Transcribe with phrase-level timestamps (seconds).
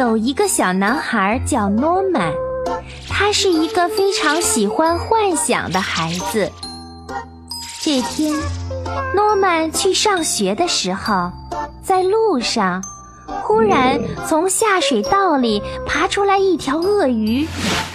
[0.00, 2.32] 有一个小男孩叫诺曼，
[3.10, 6.50] 他是一个非常喜欢幻想的孩子。
[7.82, 8.32] 这天，
[9.14, 11.30] 诺曼去上学的时候，
[11.82, 12.82] 在路上，
[13.42, 17.46] 忽然从下水道里爬出来一条鳄鱼，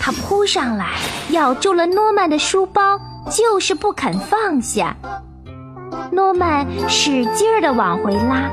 [0.00, 0.94] 它扑上来
[1.32, 2.98] 咬住了诺曼的书包，
[3.30, 4.96] 就是不肯放下。
[6.10, 8.50] 诺曼使劲儿地往回拉，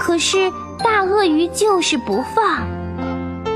[0.00, 0.52] 可是。
[0.82, 2.66] 大鳄鱼就是不放，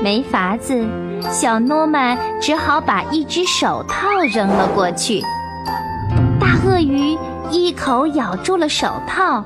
[0.03, 0.85] 没法子，
[1.31, 5.21] 小诺曼只好把一只手套扔了过去。
[6.39, 7.17] 大鳄鱼
[7.49, 9.43] 一口咬住了手套，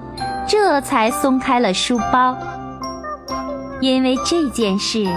[0.47, 2.35] 这才松开了书包。
[3.79, 5.07] 因为这件事，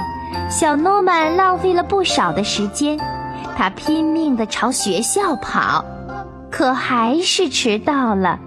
[0.49, 2.97] 小诺曼浪费了不少的时间，
[3.57, 5.85] 他拼命地朝学校跑，
[6.51, 8.39] 可还是迟到了。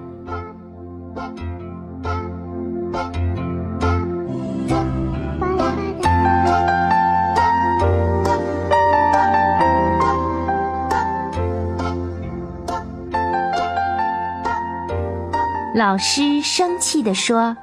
[15.78, 17.58] 老师生气地说：“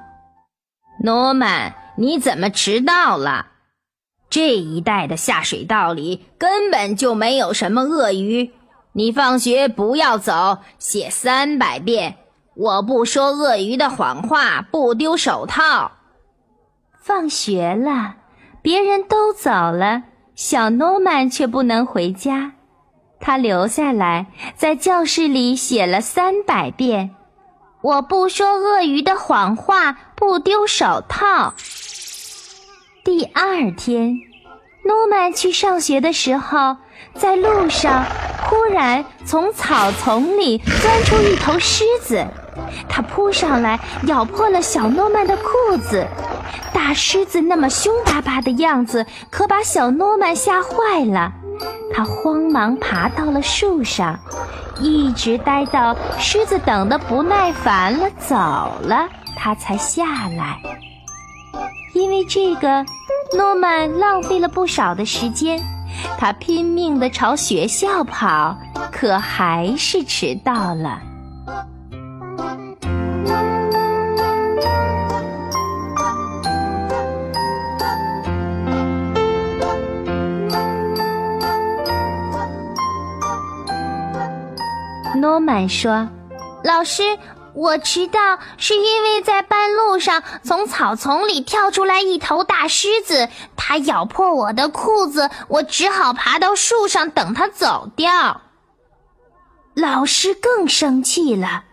[1.03, 3.47] 诺曼，你怎么迟到了？
[4.29, 8.51] 这一带的下水道里根本就没有什么鳄鱼。
[8.93, 12.17] 你放学不要走，写三百遍。
[12.55, 15.93] 我不说鳄鱼的谎话，不丢手套。”
[17.01, 18.17] 放学了，
[18.61, 20.03] 别人都走了，
[20.35, 22.53] 小诺曼却不能回家，
[23.19, 27.15] 他留下来在教室里写了三百遍。
[27.83, 31.53] 我不说鳄鱼的谎话，不丢手套。
[33.03, 34.21] 第二天，
[34.85, 36.77] 诺曼去上学的时候，
[37.15, 38.05] 在路上
[38.45, 42.25] 忽然从草丛里钻出一头狮子，
[42.89, 46.07] 它扑上来咬破了小诺曼的裤子。
[46.73, 51.33] 大狮子那么凶巴巴的样子，可把小诺曼吓坏了。
[51.93, 54.21] 他慌忙爬到了树上。
[54.83, 58.37] 一直待到狮子等得不耐烦了，走
[58.83, 60.59] 了，他才下来。
[61.95, 62.85] 因为这个，
[63.37, 65.61] 诺曼浪费了不少的时间。
[66.19, 68.57] 他拼命地朝学校跑，
[68.91, 71.01] 可还是迟到了。
[85.15, 86.09] 诺曼说
[86.65, 87.19] ：“老师，
[87.55, 98.41] 我迟到是因为在半路上从草丛里跳出来一头大狮子，它咬破我的裤子，我只好爬到树上等它走掉。”
[99.77, 101.65] 老师更生气了：“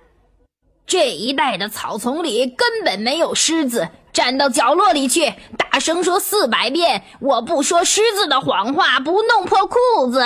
[0.85, 10.25] 这一带的草丛里根本没有狮子，站到角落里去，大声说四百遍，我不说狮子的谎话，不弄破裤子。”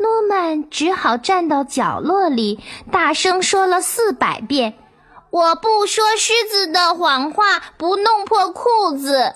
[0.00, 2.58] 诺曼只好站到角落里，
[2.90, 4.72] 大声说了四百遍
[5.28, 9.34] ：“我不说狮子的谎话，不弄破裤子。”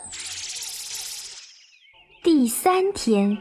[2.25, 3.37] 第三天，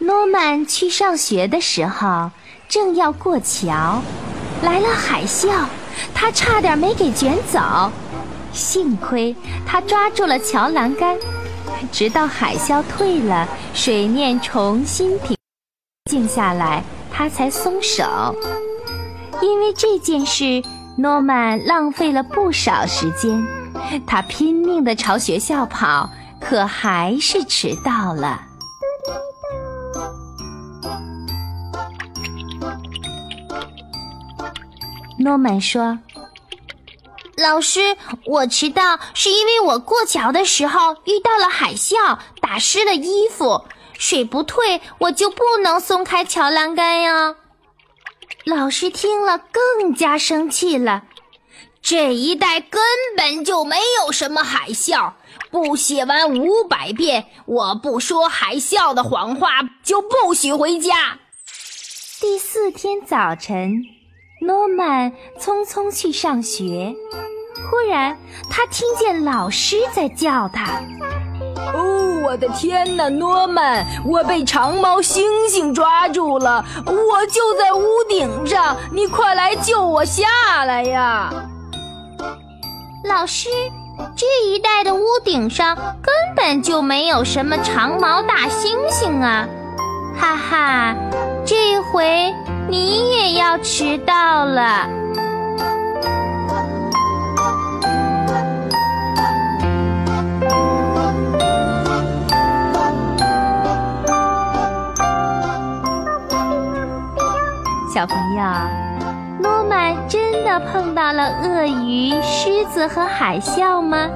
[0.00, 2.30] 诺曼去上学的时候，
[2.68, 4.02] 正要过桥，
[4.62, 5.64] 来了海啸，
[6.14, 7.90] 他差点没给卷走。
[8.52, 9.34] 幸亏
[9.66, 11.16] 他抓住了桥栏杆，
[11.90, 15.39] 直到海啸退了，水面重新平。
[16.10, 18.02] 静下来，他才松手。
[19.40, 20.60] 因为这件事，
[20.98, 23.40] 诺曼浪费了不少时间。
[24.08, 26.10] 他拼命地朝学校跑，
[26.40, 28.42] 可还是迟到了。
[35.16, 35.96] 诺曼说
[37.38, 37.96] ：“老师，
[38.26, 43.62] 我迟到是因为我过桥的时候遇到了海啸，打湿了衣服。”
[44.00, 47.36] 水不退，我就不能松开桥栏杆呀！
[48.46, 51.04] 老师听了更加生气了。
[51.82, 52.80] 这一带根
[53.14, 55.12] 本就没有什么海啸，
[55.50, 61.18] 不写完五百遍，我不说海啸的谎话就不许回家。
[62.22, 63.82] 第四天早晨，
[64.40, 66.94] 诺曼匆匆去上学。
[67.70, 68.18] 忽然，
[68.48, 70.82] 他听见老师在叫他：“，
[72.22, 76.64] 我的天哪，诺曼，我被长毛猩猩抓住了！
[76.86, 80.26] 我就在屋顶上，你快来救我下
[80.64, 81.30] 来呀！”
[83.04, 83.48] 老师，
[84.14, 89.48] 这一带的屋顶上根本就没有什么长毛大猩猩啊！
[90.18, 90.94] 哈哈，
[91.46, 92.34] 这回
[92.68, 94.86] 你也要迟到了。
[107.92, 108.42] 小朋友。
[109.42, 114.08] 诺曼真的碰到了鳄鱼、狮子和海啸吗？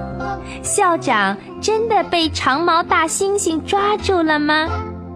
[0.63, 4.69] 校长真的被长毛大猩猩抓住了吗？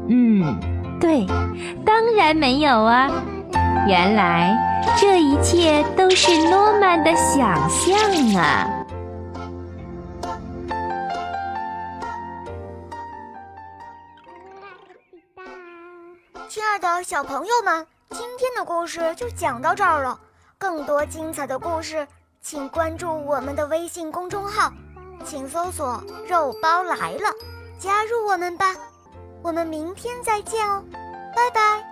[0.09, 0.59] 嗯，
[0.99, 1.27] 对，
[1.85, 3.09] 当然没有啊！
[3.87, 4.57] 原来
[4.97, 7.97] 这一切都是诺曼的想象
[8.43, 8.67] 啊！
[16.49, 17.87] 亲爱的小朋友们。
[18.11, 20.19] 今天的故事就讲到这儿了，
[20.57, 22.07] 更多精彩的故事，
[22.41, 24.73] 请关注我们的微信公众号，
[25.25, 27.31] 请搜索“肉包来了”，
[27.79, 28.75] 加入我们吧。
[29.43, 30.83] 我们明天再见哦，
[31.35, 31.88] 拜拜。